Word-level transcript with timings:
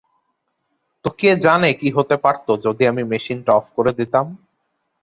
তো 1.05 1.09
কে 1.19 1.31
জানে 1.37 1.69
কী 1.73 1.89
হতে 1.95 2.15
পারত 2.17 2.47
যদি 2.65 2.83
আমি 2.87 3.03
মেশিনটা 3.03 3.51
অফ 3.53 3.67
করে 3.75 3.91
দিতাম। 3.93 4.25